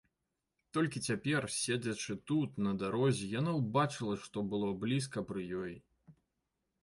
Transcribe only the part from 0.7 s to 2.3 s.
Толькі цяпер, седзячы